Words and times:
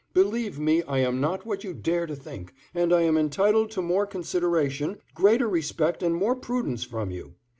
Believe 0.15 0.57
me, 0.57 0.81
I 0.87 0.97
am 0.97 1.21
not 1.21 1.45
what 1.45 1.63
you 1.63 1.75
dare 1.75 2.07
to 2.07 2.15
think, 2.15 2.55
and 2.73 2.91
I 2.91 3.03
am 3.03 3.17
entitled 3.19 3.69
to 3.73 3.83
more 3.83 4.07
consideration, 4.07 4.97
greater 5.13 5.47
respect, 5.47 6.01
and 6.01 6.15
more 6.15 6.35
prudence 6.35 6.83
from 6.83 7.11
you. 7.11 7.35